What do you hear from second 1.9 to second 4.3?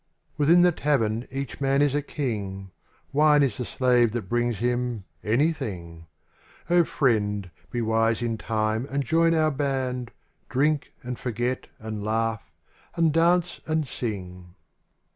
a king. Wine is the slave that